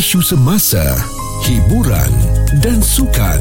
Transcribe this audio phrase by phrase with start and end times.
[0.00, 0.80] isu semasa,
[1.44, 2.08] hiburan
[2.64, 3.36] dan sukan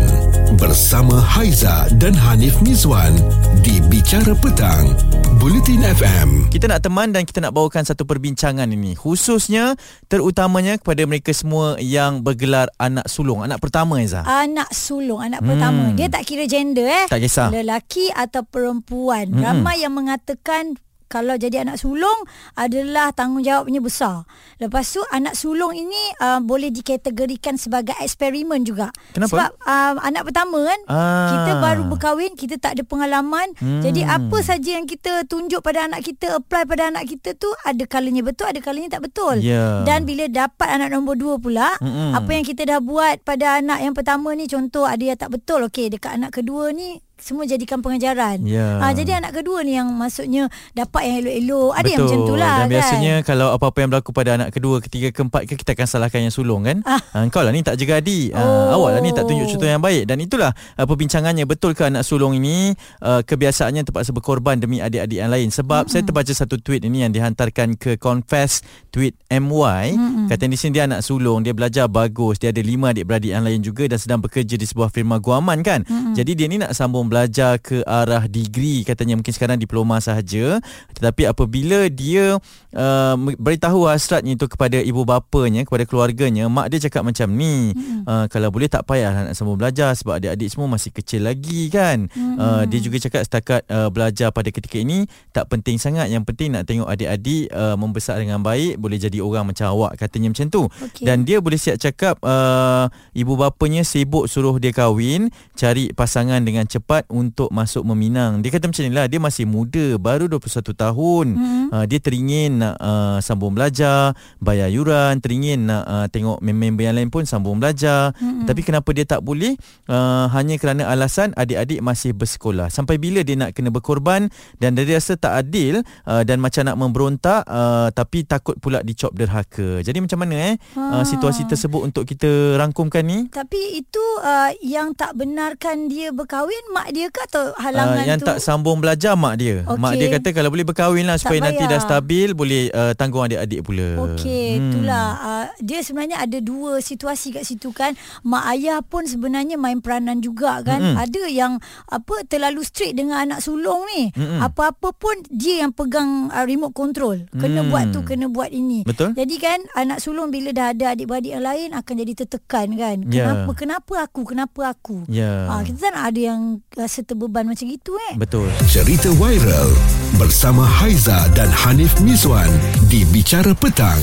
[0.59, 3.15] bersama Haiza dan Hanif Mizwan
[3.63, 4.91] di Bicara Petang,
[5.39, 6.51] Bulletin FM.
[6.51, 9.79] Kita nak teman dan kita nak bawakan satu perbincangan ini khususnya
[10.11, 14.27] terutamanya kepada mereka semua yang bergelar anak sulung, anak pertama Eza.
[14.27, 15.47] Anak sulung, anak hmm.
[15.55, 15.83] pertama.
[15.95, 17.07] Dia tak kira gender eh.
[17.07, 17.55] Tak kisah.
[17.55, 19.31] Lelaki atau perempuan.
[19.31, 19.47] Hmm.
[19.47, 20.75] Ramai yang mengatakan
[21.09, 22.21] kalau jadi anak sulung
[22.53, 24.29] adalah tanggungjawabnya besar.
[24.61, 28.93] Lepas tu anak sulung ini uh, boleh dikategorikan sebagai eksperimen juga.
[29.11, 29.33] Kenapa?
[29.33, 31.33] Sebab uh, anak pertama kan Ah.
[31.33, 33.49] kita baru berkahwin, kita tak ada pengalaman.
[33.57, 33.81] Hmm.
[33.81, 37.83] Jadi apa saja yang kita tunjuk pada anak kita, apply pada anak kita tu ada
[37.89, 39.41] kalanya betul, ada kalanya tak betul.
[39.41, 39.81] Ya.
[39.81, 42.13] Dan bila dapat anak nombor dua pula, Mm-mm.
[42.13, 45.65] apa yang kita dah buat pada anak yang pertama ni contoh ada yang tak betul.
[45.65, 48.41] Okey, dekat anak kedua ni semua jadikan pengajaran.
[48.47, 48.79] Ya.
[48.79, 51.71] Ah, jadi anak kedua ni yang maksudnya dapat yang elok-elok.
[51.75, 52.07] Ada yang Betul.
[52.09, 52.71] macam tu lah Dan kan.
[52.71, 56.33] biasanya kalau apa-apa yang berlaku pada anak kedua, ketiga, keempat ke kita akan salahkan yang
[56.33, 56.79] sulung kan?
[56.87, 57.03] Ah.
[57.11, 57.27] Ah.
[57.27, 58.31] Kau lah ni tak jaga adik.
[58.33, 58.81] Ah, Oh.
[58.81, 60.07] awak lah ni tak tunjuk contoh yang baik.
[60.07, 61.43] Dan itulah uh, perbincangannya.
[61.43, 65.51] Betul ke anak sulung ini uh, kebiasaannya terpaksa berkorban demi adik-adik yang lain.
[65.51, 65.91] Sebab mm-hmm.
[65.91, 69.97] saya terbaca satu tweet ini yang dihantarkan ke Confess Tweet MY.
[69.99, 70.25] Mm-hmm.
[70.31, 73.59] Kata di sini dia anak sulung, dia belajar bagus, dia ada lima adik-beradik yang lain
[73.59, 75.83] juga dan sedang bekerja di sebuah firma guaman kan.
[75.83, 76.13] Mm-hmm.
[76.15, 80.61] Jadi dia ni nak sambung belajar ke arah degree katanya mungkin sekarang diploma sahaja
[80.95, 82.37] tetapi apabila dia
[82.75, 88.05] uh, beritahu hasratnya itu kepada ibu bapanya kepada keluarganya mak dia cakap macam ni mm-hmm.
[88.05, 92.05] uh, kalau boleh tak payah nak sambung belajar sebab adik-adik semua masih kecil lagi kan
[92.07, 92.37] mm-hmm.
[92.37, 96.53] uh, dia juga cakap setakat uh, belajar pada ketika ini tak penting sangat yang penting
[96.53, 100.63] nak tengok adik-adik uh, membesar dengan baik boleh jadi orang macam awak katanya macam tu
[100.67, 101.05] Okey.
[101.07, 106.67] dan dia boleh siap cakap uh, ibu bapanya sibuk suruh dia kahwin cari pasangan dengan
[106.67, 108.43] cepat untuk masuk meminang.
[108.43, 111.25] Dia kata macam ni lah dia masih muda baru 21 tahun.
[111.33, 111.67] Hmm.
[111.71, 116.95] uh, dia teringin nak uh, sambung belajar bayar yuran teringin nak uh, tengok member yang
[116.99, 118.11] lain pun sambung belajar.
[118.19, 118.45] Hmm.
[118.45, 119.55] tapi kenapa dia tak boleh?
[119.89, 122.69] Uh, hanya kerana alasan adik-adik masih bersekolah.
[122.69, 126.77] Sampai bila dia nak kena berkorban dan dia rasa tak adil uh, dan macam nak
[126.77, 129.81] memberontak uh, tapi takut pula dicop derhaka.
[129.81, 131.07] Jadi macam mana eh uh, Ah.
[131.07, 133.31] situasi tersebut untuk kita rangkumkan ni?
[133.31, 138.19] Tapi itu uh, yang tak benarkan dia berkahwin mak dia ke atau halangan Uh, yang
[138.21, 138.27] tu?
[138.29, 139.65] tak sambung belajar mak dia.
[139.65, 139.81] Okey.
[139.81, 141.71] Mak dia kata kalau boleh berkahwin lah supaya nanti payah.
[141.75, 143.89] dah stabil boleh uh, tanggung adik-adik pula.
[144.09, 144.61] Okey, hmm.
[144.69, 147.97] itulah uh, dia sebenarnya ada dua situasi kat situ kan.
[148.21, 150.79] Mak ayah pun sebenarnya main peranan juga kan.
[150.79, 150.95] Mm-mm.
[150.99, 151.57] Ada yang
[151.89, 154.13] apa terlalu strict dengan anak sulung ni.
[154.13, 154.39] Mm-mm.
[154.41, 157.25] Apa-apa pun dia yang pegang uh, remote control.
[157.35, 157.69] Kena Hmm.
[157.75, 158.87] buat tu, kena buat ini.
[158.87, 159.11] Betul.
[159.13, 162.97] Jadi kan anak sulung bila dah ada adik-beradik yang lain akan jadi tertekan kan.
[163.11, 163.27] Ya.
[163.27, 164.21] Kenapa kenapa aku?
[164.23, 164.97] Kenapa aku?
[165.11, 165.49] Ya.
[165.51, 166.41] Ah, kita tak nak ada yang
[166.79, 168.15] rasa terbeban macam itu eh.
[168.15, 168.47] Betul.
[168.71, 169.67] Cerita viral
[170.15, 172.47] bersama Haiza dan Hanif Mizwan
[172.87, 173.99] di Bicara Petang,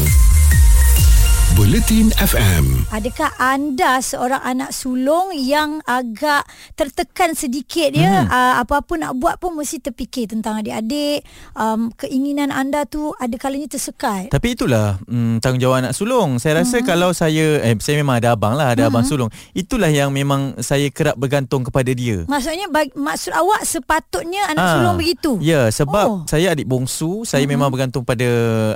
[1.54, 2.90] Bulletin FM.
[2.90, 6.42] Adakah anda seorang anak sulung yang agak
[6.74, 8.26] tertekan sedikit ya?
[8.26, 8.32] Mhm.
[8.32, 11.22] Uh, apa-apa nak buat pun mesti terfikir tentang adik-adik.
[11.54, 14.34] Um, keinginan anda tu ada kalanya tersekat.
[14.34, 16.42] Tapi itulah mm, tanggungjawab anak sulung.
[16.42, 16.88] Saya rasa Hmm.
[16.88, 19.30] kalau saya eh saya memang ada abang lah, ada abang sulung.
[19.54, 22.26] Itulah yang memang saya kerap bergantung kepada dia.
[22.26, 25.36] Maksudnya bag, maksud awak sepatutnya anak Ah, sulung begitu.
[25.38, 26.18] Ya, sebab Oh.
[26.24, 27.52] saya adik bongsu, saya mm-hmm.
[27.52, 28.24] memang bergantung pada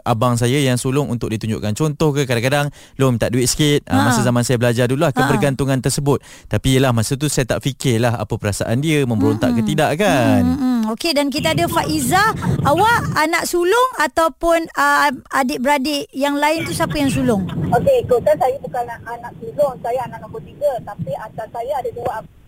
[0.04, 2.59] abang saya yang sulung untuk ditunjukkan contoh ke kadang-kadang
[3.00, 3.96] Lom minta duit sikit ha.
[3.96, 4.04] Ha.
[4.10, 5.18] masa zaman saya belajar dulu lah Ha.
[5.24, 6.20] kebergantungan tersebut.
[6.50, 9.66] Tapi yelah masa tu saya tak fikirlah apa perasaan dia memberontak mm-hmm.
[9.66, 10.42] ke tidak kan.
[10.44, 12.34] Hmm, okey dan kita ada Faiza.
[12.66, 17.46] Awak anak sulung ataupun uh, adik-beradik yang lain tu siapa yang sulung?
[17.70, 19.76] Okey, ikutkan saya bukan anak, anak sulung.
[19.84, 20.72] Saya anak nombor tiga.
[20.82, 22.39] Tapi atas saya ada dua abang.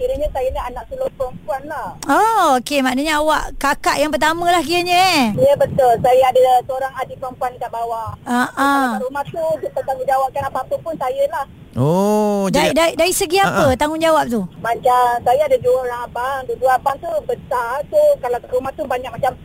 [0.00, 1.92] Kiranya saya ni anak sulung perempuan lah.
[2.08, 5.24] Oh, okey maknanya awak kakak yang pertama lah kiranya eh.
[5.36, 5.92] Ya betul.
[6.00, 8.16] Saya ada seorang adik perempuan kat bawah.
[8.24, 8.90] Ah Kalau ah.
[8.96, 11.44] kat rumah tu, kita tanggungjawabkan apa-apa pun saya lah.
[11.76, 13.76] Oh, Dari, jadi dari, dari segi apa ah.
[13.76, 14.40] tanggungjawab tu?
[14.64, 16.40] Macam saya ada dua orang abang.
[16.48, 17.84] Dua abang tu besar.
[17.92, 19.36] So kalau kat rumah tu banyak macam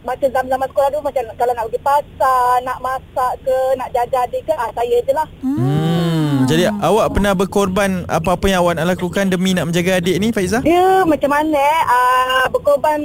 [0.00, 4.48] macam zaman-zaman sekolah tu macam kalau nak pergi pasar, nak masak ke, nak jaga adik
[4.48, 5.28] ke, ah, saya je lah.
[5.44, 5.60] Hmm,
[6.50, 10.58] jadi awak pernah berkorban apa-apa yang awak nak lakukan demi nak menjaga adik ni Faiza?
[10.66, 12.98] Dia macam mana eh, uh, berkorban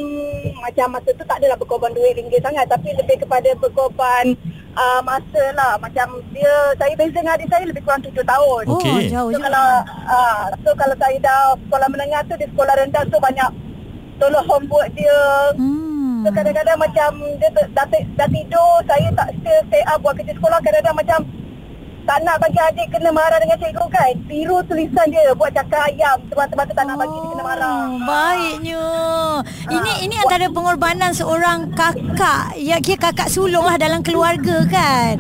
[0.58, 4.34] macam masa tu tak adalah berkorban duit ringgit sangat tapi lebih kepada berkorban
[4.74, 8.64] uh, masa lah macam dia saya beza dengan adik saya lebih kurang 7 tahun.
[8.66, 9.14] Oh, Okey.
[9.14, 9.46] jauh So juga.
[9.46, 9.68] kalau
[10.10, 13.50] uh, so kalau saya dah sekolah menengah tu di sekolah rendah tu banyak
[14.18, 15.22] tolong homework dia.
[15.54, 16.26] Hmm.
[16.26, 20.58] So kadang-kadang macam dia dah, dah tidur saya tak still stay up buat kerja sekolah
[20.66, 21.20] kadang-kadang macam
[22.06, 24.14] tak nak bagi adik kena marah dengan cikgu kan.
[24.30, 26.18] Tiru tulisan dia buat cakap ayam.
[26.30, 27.74] Teman-teman tu tak nak bagi dia kena marah.
[27.74, 28.86] Oh, baiknya.
[29.74, 32.54] Ini ini antara pengorbanan seorang kakak.
[32.62, 35.18] Ya kira kakak sulung lah dalam keluarga kan.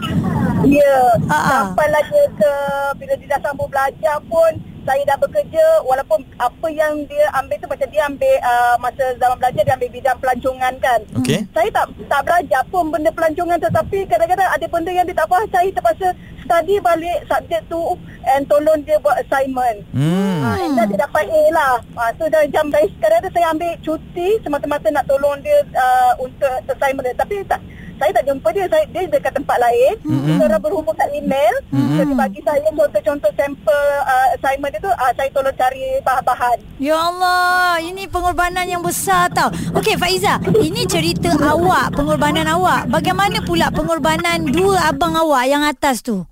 [0.65, 0.97] Ya.
[1.25, 1.61] Ah, ah.
[1.73, 2.53] Sampailah dia ke
[3.01, 4.51] bila dia dah sambung belajar pun
[4.85, 9.37] saya dah bekerja walaupun apa yang dia ambil tu macam dia ambil uh, masa zaman
[9.41, 10.99] belajar dia ambil bidang pelancongan kan.
[11.17, 11.41] Okey.
[11.49, 15.25] Saya tak tak belajar pun benda pelancongan tu tapi kadang-kadang ada benda yang dia tak
[15.25, 16.13] faham saya terpaksa
[16.45, 19.81] study balik subjek tu and tolong dia buat assignment.
[19.91, 20.39] Hmm.
[20.45, 21.75] Ha, and dah dia dapat A lah.
[21.97, 26.53] Ha, so dah jam saya kadang-kadang saya ambil cuti semata-mata nak tolong dia uh, untuk
[26.69, 27.17] assignment dia.
[27.17, 27.61] Tapi tak
[27.95, 30.27] saya tak jumpa dia saya, dia dekat tempat lain mm-hmm.
[30.27, 31.95] kita orang berhubung kat email mm-hmm.
[31.95, 36.99] dia bagi saya contoh-contoh sampel uh, assignment dia tu uh, saya tolong cari bahan-bahan Ya
[36.99, 39.47] Allah, ini pengorbanan yang besar tau.
[39.79, 42.91] Okey Faiza, ini cerita awak, pengorbanan awak.
[42.91, 46.27] Bagaimana pula pengorbanan dua abang awak yang atas tu?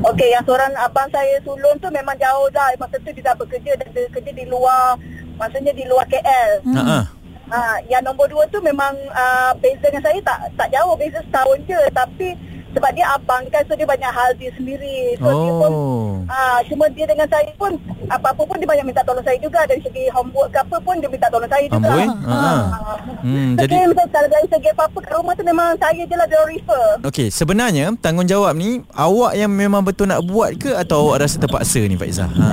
[0.00, 2.72] Okey, yang seorang abang saya sulung tu memang jauh dah.
[2.80, 4.96] Masa tu dia dah bekerja dan dia kerja di luar,
[5.36, 6.64] maksudnya di luar KL.
[6.72, 7.04] Ha ah.
[7.46, 11.58] Ha, yang nombor dua tu memang uh, beza dengan saya tak tak jauh, beza setahun
[11.62, 11.80] je.
[11.94, 12.28] Tapi
[12.74, 15.16] sebab dia abang kan, so dia banyak hal dia sendiri.
[15.16, 16.12] So dia pun, Oh.
[16.28, 17.72] uh, cuma dia dengan saya pun,
[18.04, 19.64] apa-apa pun dia banyak minta tolong saya juga.
[19.64, 21.88] Dari segi homework ke apa pun dia minta tolong saya juga.
[21.88, 22.04] Amboi.
[22.04, 22.12] Ha.
[22.28, 22.36] ah.
[22.36, 22.98] Ah.
[23.24, 26.26] Hmm, So, jadi macam kalau dari segi apa-apa kat rumah tu memang saya je lah
[26.26, 26.86] dia refer.
[27.00, 31.80] Okey, sebenarnya tanggungjawab ni awak yang memang betul nak buat ke atau awak rasa terpaksa
[31.80, 32.28] ni Pak Izzah?
[32.28, 32.46] Ha.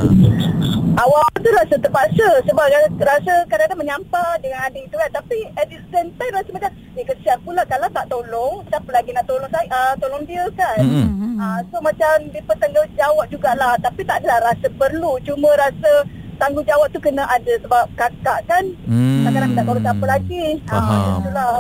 [0.94, 5.10] Awal tu rasa terpaksa sebab ra- rasa kadang-kadang menyampah dengan adik tu kan.
[5.10, 9.10] Tapi at the same time rasa macam, eh kesian pula kalau tak tolong, siapa lagi
[9.10, 10.86] nak tolong saya, uh, tolong dia kan.
[10.86, 11.42] Mm-mm.
[11.42, 13.74] Uh, so macam dia bertanggungjawab jugalah.
[13.82, 15.18] Tapi tak adalah rasa perlu.
[15.26, 16.06] Cuma rasa
[16.44, 18.64] tanggungjawab tu kena ada sebab kakak kan.
[18.84, 19.24] Hmm.
[19.24, 20.44] Kadang-kadang tak tahu siapa lagi.
[20.68, 21.12] Faham.
[21.24, 21.52] itulah.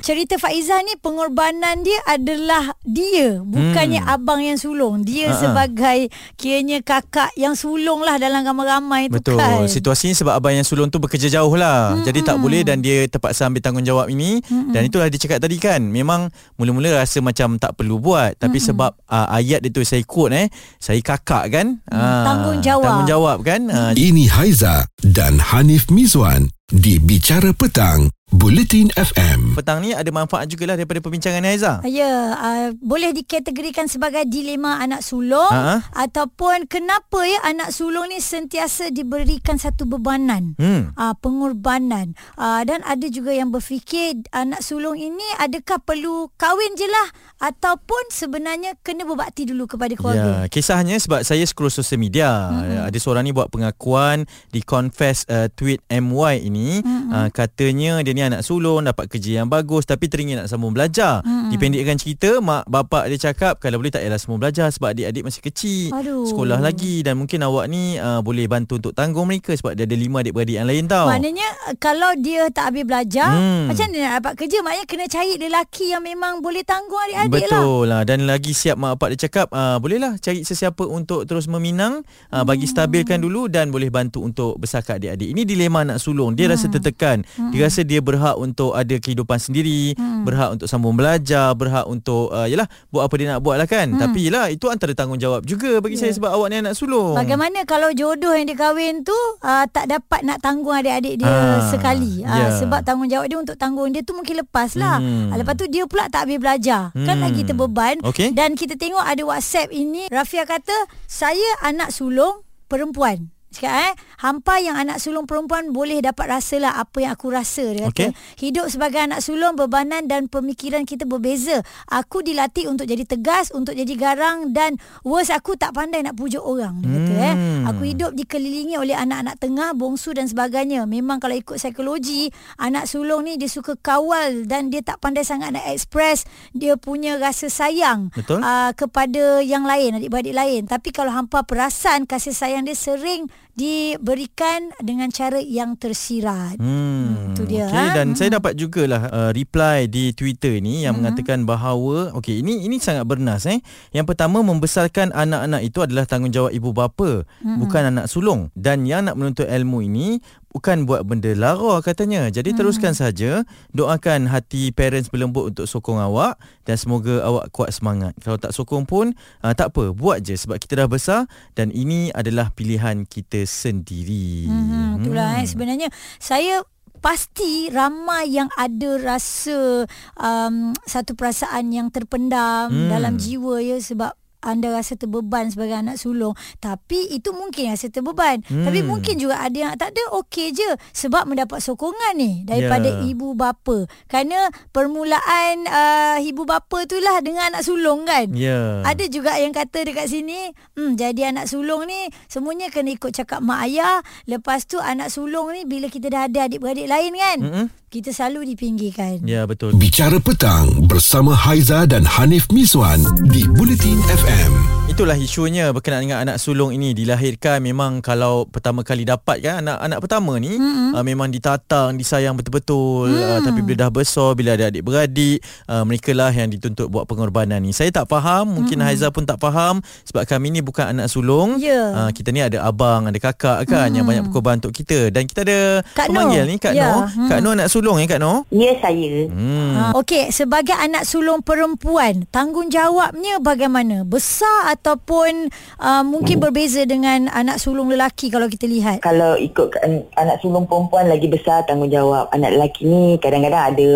[0.00, 4.14] Cerita Faizah ni pengorbanan dia adalah dia, bukannya Hmm.
[4.16, 5.04] abang yang sulung.
[5.04, 5.38] Dia Ha-ha.
[5.38, 6.08] sebagai
[6.40, 9.36] kiranya kakak yang sulung lah dalam ramai-ramai tu Betul.
[9.36, 9.68] kan.
[9.68, 11.92] Situasi ni sebab abang yang sulung tu bekerja jauh lah.
[11.92, 12.06] Mm-hmm.
[12.08, 14.40] Jadi tak boleh dan dia terpaksa ambil tanggungjawab ini.
[14.40, 14.72] Mm-hmm.
[14.72, 15.82] Dan itulah dia cakap tadi kan.
[15.82, 18.38] Memang mula-mula rasa macam tak perlu buat.
[18.38, 18.68] Tapi mm-hmm.
[18.72, 20.46] sebab uh, ayat dia tu saya ikut eh.
[20.78, 21.66] Saya kakak kan.
[21.90, 22.86] Ah, tanggungjawab.
[22.86, 23.60] Tanggungjawab kan.
[23.68, 29.52] Uh, Ini Haiza dan Hanif Mizwan di Bicara Petang, Bulletin FM.
[29.52, 31.84] petang ni ada manfaat jugalah daripada perbincangan ni Aiza.
[31.84, 35.84] Ya, uh, boleh dikategorikan sebagai dilema anak sulung Ha-ha.
[35.92, 40.56] ataupun kenapa ya anak sulung ni sentiasa diberikan satu bebanan.
[40.56, 40.96] Hmm.
[40.96, 46.88] uh, pengorbanan uh, dan ada juga yang berfikir anak sulung ini adakah perlu kahwin je
[46.88, 47.08] lah
[47.52, 50.46] ataupun sebenarnya kena berbakti dulu kepada keluarga.
[50.46, 52.48] Ya, kisahnya sebab saya scroll sosial media.
[52.48, 52.88] Mm-hmm.
[52.88, 56.80] Ada seorang ni buat pengakuan di confess uh, tweet MY ini.
[56.80, 57.10] Mm-hmm.
[57.12, 61.24] Uh, katanya dia ni anak sulung, dapat kerja yang bagus tapi teringin nak sambung belajar.
[61.26, 61.50] Mm-hmm.
[61.50, 65.42] Dipendekkan cerita, mak bapak dia cakap kalau boleh tak payahlah sambung belajar sebab adik-adik masih
[65.42, 65.90] kecil.
[65.96, 66.28] Aduh.
[66.28, 69.96] Sekolah lagi dan mungkin awak ni uh, boleh bantu untuk tanggung mereka sebab dia ada
[69.96, 71.10] lima adik-beradik yang lain tau.
[71.10, 73.40] Maknanya uh, kalau dia tak habis belajar, Hmm.
[73.42, 73.64] hmm.
[73.70, 74.58] macam mana nak dapat kerja?
[74.60, 77.62] Maknanya kena cari lelaki yang memang boleh tanggung adik-adik lah.
[77.62, 81.46] Betul lah Dan lagi siap mak bapak dia cakap uh, Bolehlah cari sesiapa untuk terus
[81.46, 86.34] meminang uh, Bagi stabilkan dulu Dan boleh bantu untuk besarkan adik-adik Ini dilema anak sulung
[86.34, 87.22] Dia rasa tertekan
[87.52, 92.44] Dia rasa dia berhak untuk ada kehidupan sendiri Berhak untuk sambung belajar Berhak untuk uh,
[92.44, 95.96] Yalah Buat apa dia nak buat lah kan Tapi lah Itu antara tanggungjawab juga Bagi
[95.96, 99.88] saya sebab awak ni anak sulung Bagaimana kalau jodoh yang dia kahwin tu uh, tak
[99.88, 102.20] dapat nak tanggung adik-adik dia Ah, sekali.
[102.20, 102.46] Uh, ya.
[102.60, 105.00] Sebab tanggungjawab dia untuk tanggung dia tu mungkin lepas lah.
[105.00, 105.32] Hmm.
[105.32, 106.92] Uh, lepas tu dia pula tak habis belajar.
[106.92, 107.24] Kan Hmm.
[107.24, 107.96] lagi terbeban.
[108.04, 108.36] Okey.
[108.36, 110.12] Dan kita tengok ada WhatsApp ini.
[110.12, 110.74] Rafia kata,
[111.06, 113.31] saya anak sulung perempuan.
[113.52, 113.92] Cakap eh
[114.24, 118.10] Hampa yang anak sulung perempuan Boleh dapat rasalah Apa yang aku rasa Dia kata Okey.
[118.40, 123.76] Hidup sebagai anak sulung Bebanan dan pemikiran kita berbeza Aku dilatih untuk jadi tegas Untuk
[123.76, 127.64] jadi garang Dan worst aku tak pandai nak pujuk orang Dia kata eh Hmm.
[127.64, 132.28] Aku hidup dikelilingi oleh anak-anak tengah Bongsu dan sebagainya Memang kalau ikut psikologi
[132.58, 137.16] Anak sulung ni dia suka kawal Dan dia tak pandai sangat nak express Dia punya
[137.16, 138.40] rasa sayang Betul.
[138.40, 144.72] uh, kepada yang lain adik-beradik lain tapi kalau hampa perasan kasih sayang dia sering diberikan
[144.80, 147.94] dengan cara yang tersirat Hmm, Itu dia, Okay, ha?
[147.94, 152.80] dan saya dapat jugalah uh, reply di Twitter ni yang mengatakan bahawa okey ini ini
[152.80, 153.60] sangat bernas eh.
[153.92, 158.48] Yang pertama membesarkan anak-anak itu adalah tanggungjawab ibu bapa, bukan anak sulung.
[158.52, 160.18] Dan yang nak menuntut ilmu ini
[160.52, 162.28] bukan buat benda lara katanya.
[162.28, 163.42] Jadi teruskan saja,
[163.72, 166.36] doakan hati parents berlembut untuk sokong awak
[166.68, 168.12] dan semoga awak kuat semangat.
[168.20, 171.20] Kalau tak sokong pun uh, tak apa, buat je sebab kita dah besar
[171.56, 174.46] dan ini adalah pilihan kita sendiri.
[174.46, 175.88] Hmm, itulah eh sebenarnya
[176.20, 176.62] saya
[177.02, 182.88] pasti ramai yang ada rasa um, satu perasaan yang terpendam Hmm.
[182.92, 188.44] dalam jiwa ya sebab anda rasa terbeban sebagai anak sulung tapi itu mungkin rasa terbeban
[188.44, 188.66] Hmm.
[188.66, 193.06] tapi mungkin juga ada yang tak ada okey je sebab mendapat sokongan ni daripada Ya.
[193.06, 198.82] ibu bapa kerana permulaan uh, ibu bapa tu lah dengan anak sulung kan Ya.
[198.82, 203.38] ada juga yang kata dekat sini, hmm, jadi anak sulung ni semuanya kena ikut cakap
[203.38, 204.00] mak ayah.
[204.24, 207.66] Lepas tu anak sulung ni bila kita dah ada adik-beradik lain kan, Mm-mm.
[207.88, 209.22] kita selalu dipinggirkan.
[209.22, 209.76] Ya betul.
[209.76, 214.31] Bicara petang bersama Haiza dan Hanif Miswan di Bulletin FM.
[214.32, 214.81] ZFM.
[215.02, 219.82] Itulah isunya berkenaan dengan anak sulung ini dilahirkan memang kalau pertama kali dapat kan anak
[219.82, 220.94] anak pertama ni mm-hmm.
[220.94, 223.18] uh, memang ditatang disayang betul-betul mm.
[223.18, 227.58] uh, tapi bila dah besar bila ada adik-beradik uh, mereka lah yang dituntut buat pengorbanan
[227.66, 227.74] ni.
[227.74, 228.94] Saya tak faham, mungkin mm-hmm.
[228.94, 231.58] Haiza pun tak faham sebab kami ni bukan anak sulung.
[231.58, 231.82] Ya.
[232.06, 233.98] Uh, kita ni ada abang, ada kakak kan mm.
[233.98, 236.50] yang banyak berkorban untuk kita dan kita ada Kak pemanggil Noh.
[236.54, 237.10] ni Kak Ya, Noh.
[237.10, 237.26] hmm.
[237.26, 238.46] Kak Noh anak sulung ya Kak Noh?
[238.54, 239.26] Ya saya.
[239.26, 239.74] Hmm.
[239.74, 244.06] Ha, Okey, sebagai anak sulung perempuan, tanggungjawabnya bagaimana?
[244.06, 245.48] Besar ataupun
[245.80, 249.00] uh, mungkin berbeza dengan anak sulung lelaki kalau kita lihat?
[249.00, 252.28] Kalau ikut an- anak sulung perempuan lagi besar tanggungjawab.
[252.36, 253.88] Anak lelaki ni kadang-kadang ada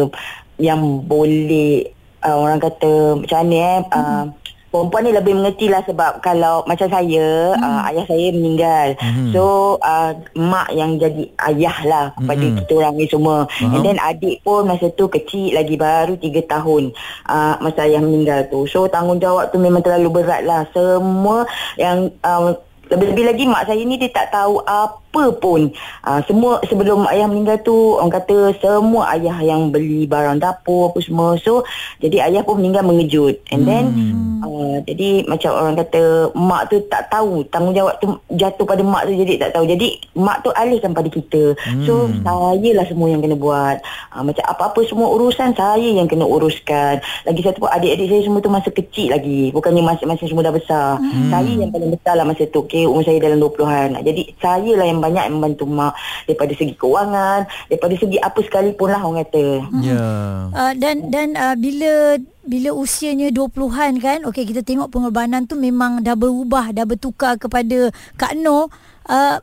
[0.56, 1.92] yang boleh
[2.24, 4.24] uh, orang kata macam mana eh uh,
[4.78, 7.62] perempuan ni lebih mengerti lah sebab kalau macam saya Hmm.
[7.62, 9.30] uh, ayah saya meninggal Mhm.
[9.30, 9.42] so
[9.80, 12.54] uh, mak yang jadi ayah lah kepada Mhm.
[12.59, 13.73] kita orang ni semua Faham.
[13.73, 16.92] and then adik pun masa tu kecil lagi baru 3 tahun
[17.25, 22.52] uh, masa ayah meninggal tu so tanggungjawab tu memang terlalu berat lah semua yang uh,
[22.87, 25.73] lebih-lebih lagi mak saya ni dia tak tahu apa pun.
[26.05, 31.00] Uh, semua sebelum ayah meninggal tu orang kata semua ayah yang beli barang dapur apa
[31.00, 31.40] semua.
[31.40, 31.64] So
[32.05, 33.40] jadi ayah pun meninggal mengejut.
[33.50, 34.45] And then Hmm.
[34.45, 39.16] uh, jadi macam orang kata mak tu tak tahu tanggungjawab tu jatuh pada mak tu
[39.16, 39.64] jadi tak tahu.
[39.64, 39.88] Jadi
[40.21, 41.57] mak tu alihkan pada kita.
[41.88, 42.21] So Hmm.
[42.23, 43.81] saya lah semua yang kena buat.
[44.12, 47.00] Uh, macam apa-apa semua urusan saya yang kena uruskan.
[47.25, 49.49] Lagi satu pun adik-adik saya semua tu masa kecil lagi.
[49.57, 51.00] Bukannya masing-masing semua dah besar.
[51.00, 51.33] Hmm.
[51.33, 52.62] Saya yang paling besar lah masa tu.
[52.66, 54.04] Okay, umur saya dalam 20-an.
[54.04, 55.97] Jadi saya lah yang banyak membantu mak.
[56.28, 59.47] Daripada segi kewangan, daripada segi apa sekalipun lah orang kata.
[59.80, 60.04] Ya.
[60.52, 66.00] Uh, dan dan uh, bila bila usianya 20-an kan okey kita tengok pengorbanan tu memang
[66.00, 68.71] dah berubah dah bertukar kepada Kak Noh
[69.11, 69.37] uh,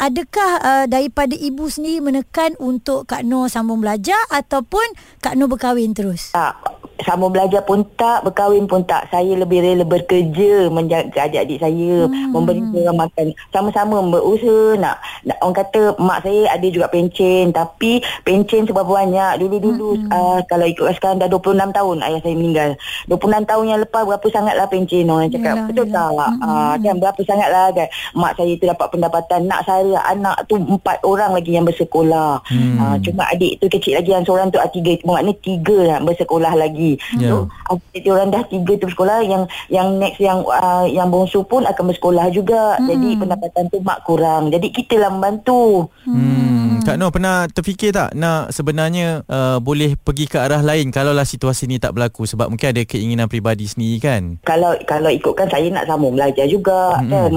[0.00, 4.84] adakah uh, daripada ibu sendiri menekan untuk Kak Noh sambung belajar ataupun
[5.20, 9.10] Kak Noh berkahwin terus Tak, sama belajar pun tak, berkahwin pun tak.
[9.12, 12.32] Saya lebih rela bekerja menjaga adik-adik saya, hmm.
[12.32, 13.26] memberi mereka makan.
[13.52, 19.42] Sama-sama berusaha nak, nak orang kata mak saya ada juga pencen tapi pencen seberapa banyak.
[19.42, 20.08] Dulu-dulu hmm.
[20.08, 22.70] uh, kalau ikut sekarang dah 26 tahun ayah saya meninggal.
[23.10, 25.54] 26 tahun yang lepas berapa sangatlah pencen orang cakap.
[25.56, 26.10] Yelah, Betul yelah.
[26.12, 26.32] tak?
[26.40, 29.40] Uh, kan berapa sangatlah kan mak saya tu dapat pendapatan.
[29.46, 32.40] Nak saya anak tu empat orang lagi yang bersekolah.
[32.46, 32.76] Hmm.
[32.78, 36.52] Uh, cuma adik tu kecil lagi yang seorang tu ah, tiga maknanya tiga lah bersekolah
[36.54, 36.85] lagi.
[37.18, 37.34] Ya.
[37.34, 41.66] So adik orang dah tiga tu bersekolah yang yang next yang uh, yang bongsu pun
[41.66, 42.78] akan bersekolah juga.
[42.78, 42.86] Hmm.
[42.86, 44.54] Jadi pendapatan tu mak kurang.
[44.54, 45.90] Jadi kita lah membantu.
[46.06, 46.78] Hmm.
[46.86, 51.66] Kak Noh pernah terfikir tak nak sebenarnya uh, boleh pergi ke arah lain kalaulah situasi
[51.66, 54.22] ni tak berlaku sebab mungkin ada keinginan peribadi sendiri kan?
[54.46, 57.10] Kalau kalau ikutkan saya nak sambung belajar juga Mm-mm.
[57.10, 57.32] kan.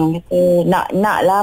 [0.69, 1.41] Nak nak lah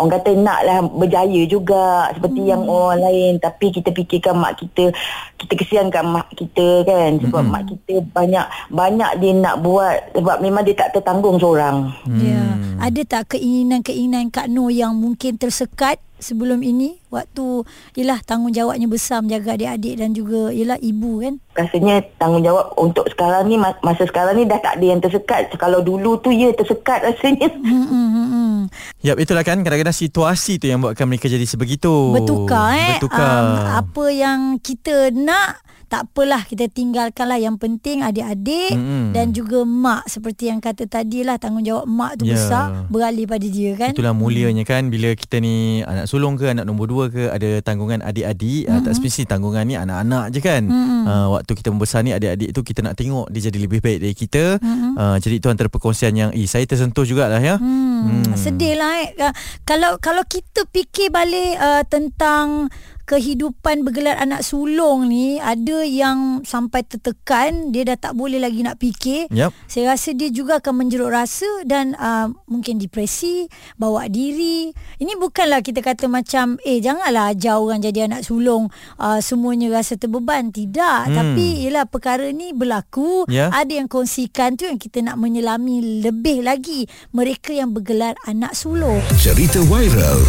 [0.00, 4.88] orang kata nak lah berjaya juga seperti yang orang lain tapi kita fikirkan mak kita
[5.36, 7.52] kita kesiankan mak kita kan sebab Mm-mm.
[7.52, 11.90] mak kita banyak banyak dia nak buat sebab memang dia tak tertanggung seorang.
[12.06, 12.20] Hmm.
[12.20, 12.42] ya
[12.82, 17.62] ada tak keinginan-keinginan Kak Noh yang mungkin tersekat sebelum ini waktu
[17.94, 23.58] yalah tanggungjawabnya besar menjaga adik-adik dan juga yalah ibu kan rasanya tanggungjawab untuk sekarang ni
[23.58, 27.50] ma- masa sekarang ni dah tak ada yang tersekat kalau dulu tu ya tersekat rasanya
[27.66, 28.58] hmm, hmm, hmm, hmm.
[29.02, 32.14] Yap itulah kan kadang-kadang situasi tu yang buatkan mereka jadi sebegitu.
[32.14, 33.42] bertukar eh Bertukar.
[33.42, 35.58] Um, apa yang kita nak
[35.92, 39.12] tak apalah kita tinggalkanlah yang penting adik-adik Mm-mm.
[39.12, 42.40] dan juga mak seperti yang kata tadi lah tanggungjawab mak tu Ya.
[42.40, 46.64] besar beralih pada dia kan Itulah mulianya kan bila kita ni anak sulung ke anak
[46.64, 48.88] nombor dua ke ada tanggungan adik-adik mm-hmm.
[48.88, 50.62] tak spesifik tanggungan ni anak-anak je kan.
[50.64, 51.04] Mm-mm.
[51.04, 54.14] Uh, waktu kita membesar ni adik-adik tu kita nak tengok dia jadi lebih baik dari
[54.14, 54.44] kita.
[54.62, 54.96] Mm-mm.
[54.96, 57.60] Uh, jadi itu antara perkongsian yang eh saya tersentuh jugalah ya.
[57.60, 58.22] Hmm.
[58.24, 58.32] hmm.
[58.32, 59.12] sedih lah eh.
[59.12, 59.34] Ka-
[59.66, 62.70] Kalau kalau kita fikir balik uh, tentang
[63.04, 68.78] kehidupan bergelar anak sulung ni ada yang sampai tertekan dia dah tak boleh lagi nak
[68.78, 69.50] fikir Yap.
[69.66, 74.70] saya rasa dia juga akan menjerut rasa dan uh, mungkin depresi, bawa diri.
[75.02, 78.68] Ini bukanlah kita kata macam eh janganlah ajar orang jadi anak sulung
[78.98, 80.50] uh, semuanya rasa terbeban.
[80.52, 81.14] Tidak, Hmm.
[81.16, 83.24] tapi ialah perkara ni berlaku.
[83.26, 83.48] Ya.
[83.50, 89.00] Ada yang kongsikan tu yang kita nak menyelami lebih lagi mereka yang bergelar anak sulung.
[89.18, 90.20] Cerita viral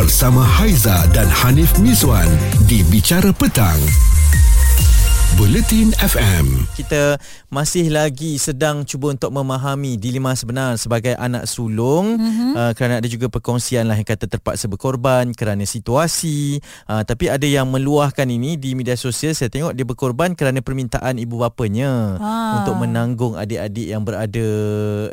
[0.00, 2.24] bersama Haiza dan Hanif Miswan
[2.64, 3.76] di Bicara Petang.
[5.70, 6.66] Buletin FM.
[6.74, 7.14] Kita
[7.46, 12.50] masih lagi sedang cuba untuk memahami dilema sebenar sebagai anak sulung mm-hmm.
[12.58, 16.58] uh, kerana ada juga perkongsian lah yang kata terpaksa berkorban kerana situasi
[16.90, 21.22] uh, tapi ada yang meluahkan ini di media sosial saya tengok dia berkorban kerana permintaan
[21.22, 22.62] ibu bapanya ah.
[22.62, 24.48] untuk menanggung adik-adik yang berada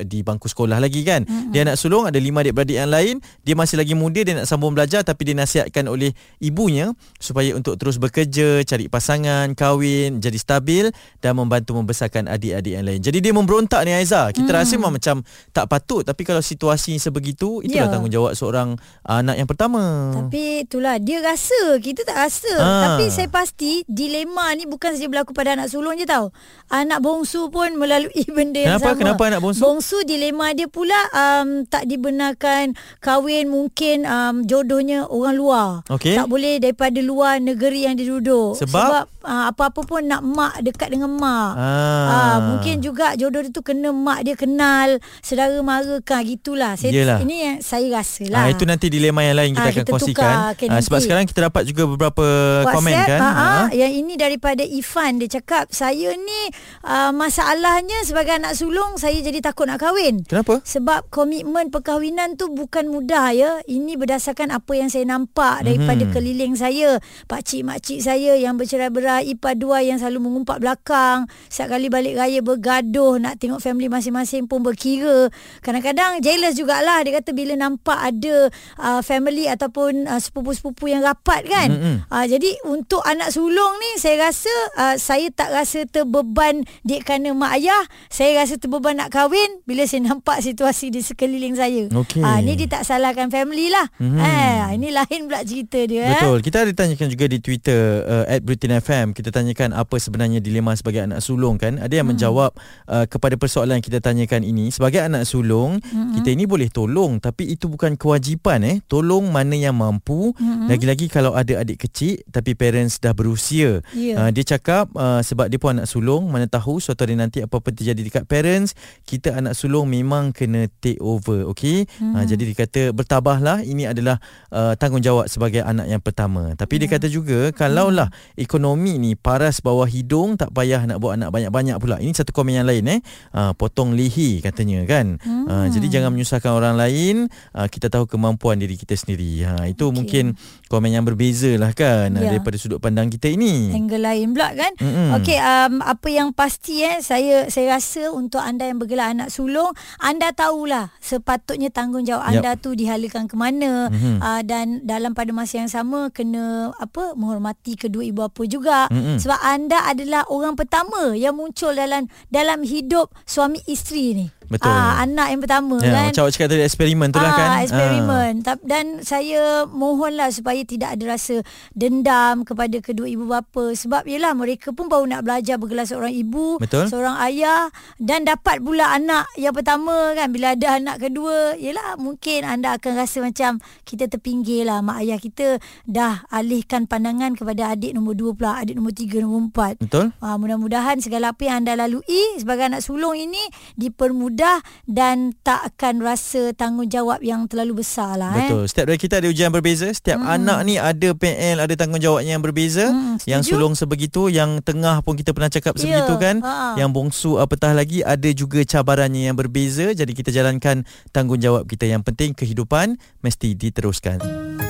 [0.02, 1.54] di bangku sekolah lagi kan mm-hmm.
[1.54, 4.74] dia anak sulung ada lima adik-beradik yang lain dia masih lagi muda dia nak sambung
[4.74, 10.88] belajar tapi dinasihatkan oleh ibunya supaya untuk terus bekerja cari pasangan kahwin jadi stabil
[11.20, 13.04] dan membantu membesarkan adik-adik yang lain.
[13.04, 14.32] Jadi dia memberontak ni Aiza.
[14.32, 14.58] Kita hmm.
[14.63, 15.20] rasa memang macam
[15.51, 17.92] tak patut tapi kalau situasi sebegitu itulah ya.
[17.92, 20.16] tanggungjawab seorang anak yang pertama.
[20.16, 22.54] Tapi itulah dia rasa, kita tak rasa.
[22.56, 22.72] Ha.
[22.88, 26.32] Tapi saya pasti dilema ni bukan saja berlaku pada anak sulung je tau.
[26.72, 28.96] Anak bongsu pun melalui benda yang Kenapa?
[28.96, 29.00] sama.
[29.04, 29.62] Kenapa anak bongsu?
[29.68, 35.68] Bongsu dilema dia pula um, tak dibenarkan kahwin mungkin um, jodohnya orang luar.
[35.92, 36.16] Okay.
[36.16, 38.56] Tak boleh daripada luar negeri yang dia duduk.
[38.62, 41.51] Sebab, Sebab uh, apa-apa pun nak mak dekat dengan mak.
[41.51, 42.06] Ah.
[42.06, 46.77] Uh, mungkin juga jodoh dia tu kena mak dia kenal, saudara mara kan gitulah.
[46.77, 47.20] Saya Yelah.
[47.22, 48.38] ini yang saya rasalah.
[48.39, 50.13] Ah itu nanti dilema yang lain kita Ah, akan kita kongsikan.
[50.13, 52.25] tukar, okay, Ah, sebab sekarang kita dapat juga beberapa
[52.70, 53.20] komen kan.
[53.20, 53.67] Ha, Ah.
[53.72, 56.41] yang ini daripada Ifan dia cakap saya ni
[56.84, 60.22] uh, masalahnya sebagai anak sulung saya jadi takut nak kahwin.
[60.22, 60.60] Kenapa?
[60.62, 63.51] Sebab komitmen perkahwinan tu bukan mudah ya.
[63.63, 66.12] Ini berdasarkan apa yang saya nampak daripada Mhm.
[66.12, 67.00] keliling saya.
[67.25, 71.26] Pak cik mak cik saya yang bercerai-berai, ipar dua yang selalu mengumpat belakang.
[71.48, 75.32] Setiap kali balik raya bergaduh nak tengok family masing-masing pun berkira.
[75.64, 78.52] Kadang-kadang jealous jugalah dia kata bila nampak ada
[78.84, 81.70] uh, family ataupun uh, sepupu-sepupu yang rapat kan.
[81.72, 81.96] Mm-mm.
[82.12, 87.32] Uh, jadi untuk anak sulung ni saya rasa uh, saya tak rasa terbeban dek kerana
[87.32, 87.84] mak ayah.
[88.12, 91.88] Saya rasa terbeban nak kahwin bila saya nampak situasi di sekeliling saya.
[91.94, 92.26] Okey.
[92.26, 93.88] Ah ni dia tak salahkan family lah.
[94.02, 94.18] Mhm.
[94.18, 94.26] Mm-hmm.
[94.26, 96.06] Eh ini lain pula cerita dia.
[96.18, 96.38] Betul.
[96.42, 99.14] Kita ada tanyakan juga di Twitter uh, @britain_fm.
[99.14, 101.78] Kita tanyakan apa sebenarnya dilema sebagai anak sulung kan.
[101.78, 102.18] Ada yang hmm.
[102.18, 102.52] menjawab
[102.90, 104.74] uh, kepada persoalan yang kita tanyakan ini.
[104.74, 106.18] Sebagai anak sulung, hmm.
[106.18, 108.78] kita ini boleh tolong tapi itu bukan kewajipan eh.
[108.90, 110.34] Tolong mana yang mampu.
[110.34, 110.66] Hmm.
[110.66, 113.86] Lagi-lagi kalau ada adik kecil tapi parents dah berusia.
[113.94, 114.16] Ya.
[114.18, 117.70] Uh, dia cakap uh, sebab dia pun anak sulung, mana tahu suatu hari nanti apa-apa
[117.76, 121.84] terjadi dekat parents, kita anak sulung memang kena take over, okey?
[122.00, 122.16] Hmm.
[122.16, 124.18] Uh, jadi dia kata bertabahlah ini adalah
[124.56, 126.56] uh, tanggungjawab sebagai anak yang pertama.
[126.56, 128.08] Tapi dia kata juga kalaulah
[128.39, 131.98] ekonomi ni paras bawah hidung tak payah nak buat anak banyak-banyak pula.
[131.98, 133.00] Ini satu komen yang lain eh.
[133.34, 135.18] Uh, potong lihi katanya kan.
[135.26, 137.26] Uh, jadi jangan menyusahkan orang lain.
[137.52, 139.42] Uh, kita tahu kemampuan diri kita sendiri.
[139.42, 139.96] Ha itu okay.
[139.96, 140.26] mungkin
[140.68, 142.22] komen yang berbeza lah kan Ya.
[142.22, 142.32] yeah.
[142.36, 143.74] daripada sudut pandang kita ini.
[143.74, 144.72] angle lain pula kan.
[144.78, 145.18] Mm-mm.
[145.18, 149.72] Okey, um, apa yang pasti eh saya saya rasa untuk anda yang bergelar anak sulung,
[149.98, 154.20] anda tahulah sepatutnya tanggungjawab anda tu dihalakan ke mana Mhm.
[154.20, 159.16] uh, dan dalam pada masa yang sama kena apa menghormati kedua ibu bapa juga Mm-mm.
[159.18, 164.37] sebab anda adalah orang pertama yang muncul dalam dalam hidup suami isteri ni.
[164.48, 164.72] Betul.
[164.72, 166.06] Ah, anak yang pertama Ya, kan.
[166.12, 167.50] macam awak cakap tadi eksperimen tu lah kan.
[167.52, 168.32] Ah, eksperimen.
[168.48, 168.58] Ah.
[168.64, 171.44] Dan saya mohonlah supaya tidak ada rasa
[171.76, 176.64] dendam kepada kedua ibu bapa sebab yalah mereka pun baru nak belajar bergelar seorang ibu,
[176.64, 176.88] Betul.
[176.88, 177.68] seorang ayah
[178.00, 182.96] dan dapat pula anak yang pertama kan bila ada anak kedua, yalah mungkin anda akan
[182.96, 188.32] rasa macam kita terpinggir lah mak ayah kita dah alihkan pandangan kepada adik nombor dua
[188.32, 189.76] pula, adik nombor tiga, nombor empat.
[189.84, 190.16] Betul?
[190.24, 193.42] Ah, mudah-mudahan segala apa yang anda lalui sebagai anak sulung ini
[193.76, 194.37] dipermudah
[194.86, 198.34] dan tak akan rasa tanggungjawab yang terlalu besar lah.
[198.34, 198.69] Betul.
[198.69, 199.89] Setiap dari kita ada ujian berbeza.
[199.89, 200.36] Setiap hmm.
[200.38, 202.93] anak ni ada PL, ada tanggungjawabnya yang berbeza.
[202.93, 206.36] Hmm, yang sulung sebegitu, yang tengah pun kita pernah cakap sebegitu Ya, kan.
[206.45, 206.78] ha.
[206.80, 209.91] Yang bongsu apatah lagi ada juga cabarannya yang berbeza.
[209.91, 211.89] Jadi kita jalankan tanggungjawab kita.
[211.89, 214.21] Yang penting kehidupan mesti diteruskan.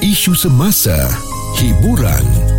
[0.02, 0.96] Isu semasa,
[1.58, 2.57] hiburan